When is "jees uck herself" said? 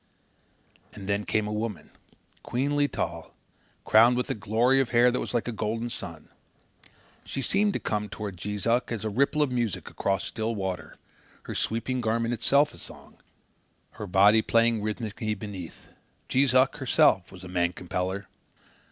16.29-17.31